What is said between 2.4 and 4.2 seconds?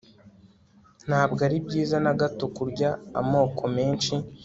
kurya amoko menshi